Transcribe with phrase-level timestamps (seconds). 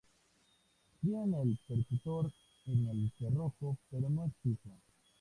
[1.03, 2.31] Tienen el percutor
[2.65, 4.71] en el cerrojo pero no es fijo.